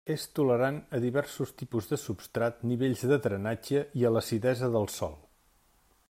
[0.11, 5.17] És tolerant a diferents tipus de substrat, nivells de drenatge i a l'acidesa del sòl.